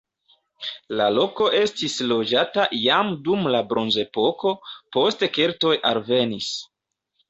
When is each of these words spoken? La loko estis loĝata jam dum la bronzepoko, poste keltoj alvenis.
La 1.01 1.09
loko 1.17 1.49
estis 1.57 1.99
loĝata 2.13 2.67
jam 2.87 3.13
dum 3.29 3.47
la 3.57 3.63
bronzepoko, 3.71 4.57
poste 4.99 5.35
keltoj 5.41 5.81
alvenis. 5.97 6.55